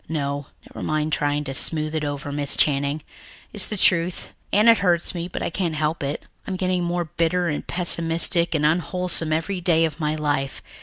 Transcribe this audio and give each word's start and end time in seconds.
No, 0.09 0.47
never 0.67 0.83
mind 0.83 1.13
trying 1.13 1.43
to 1.43 1.53
smooth 1.53 1.93
it 1.93 2.03
over, 2.03 2.31
Miss 2.31 2.57
Channing. 2.57 3.03
It's 3.53 3.67
the 3.67 3.77
truth, 3.77 4.29
and 4.51 4.67
it 4.67 4.79
hurts 4.79 5.13
me, 5.13 5.27
but 5.27 5.43
I 5.43 5.51
can't 5.51 5.75
help 5.75 6.01
it. 6.01 6.23
I'm 6.47 6.55
getting 6.55 6.83
more 6.83 7.05
bitter 7.05 7.47
and 7.47 7.67
pessimistic 7.67 8.55
and 8.55 8.65
unwholesome 8.65 9.31
every 9.31 9.61
day 9.61 9.85
of 9.85 9.99
my 9.99 10.15
life. 10.15 10.63